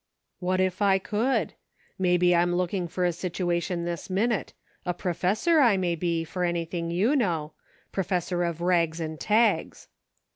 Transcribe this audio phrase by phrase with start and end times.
[0.41, 1.49] •'What it i cc^jld .•*
[1.99, 6.43] Maybe I'm looking for a situation tnis minucc ■ a professor I may be, for
[6.43, 7.53] anything you know;
[7.93, 9.89] proiej)SOi :* rags and tags."